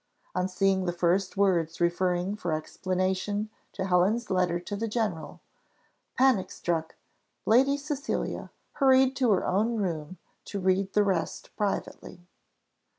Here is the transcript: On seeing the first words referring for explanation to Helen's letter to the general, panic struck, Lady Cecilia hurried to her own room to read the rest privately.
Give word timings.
On 0.33 0.47
seeing 0.47 0.85
the 0.85 0.91
first 0.93 1.37
words 1.37 1.79
referring 1.79 2.35
for 2.35 2.53
explanation 2.53 3.51
to 3.73 3.85
Helen's 3.85 4.31
letter 4.31 4.59
to 4.59 4.75
the 4.75 4.87
general, 4.87 5.41
panic 6.17 6.49
struck, 6.49 6.95
Lady 7.45 7.77
Cecilia 7.77 8.49
hurried 8.71 9.15
to 9.17 9.29
her 9.29 9.45
own 9.45 9.75
room 9.77 10.17
to 10.45 10.59
read 10.59 10.93
the 10.93 11.03
rest 11.03 11.55
privately. 11.55 12.25